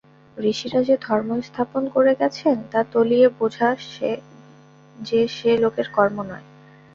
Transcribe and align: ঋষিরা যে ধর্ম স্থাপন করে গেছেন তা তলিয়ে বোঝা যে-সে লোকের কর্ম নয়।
ঋষিরা 0.37 0.79
যে 0.83 0.95
ধর্ম 1.01 1.29
স্থাপন 1.41 1.83
করে 1.89 2.11
গেছেন 2.15 2.57
তা 2.71 2.79
তলিয়ে 2.91 3.27
বোঝা 3.37 3.69
যে-সে 4.99 5.51
লোকের 5.57 5.87
কর্ম 5.93 6.17
নয়। 6.23 6.45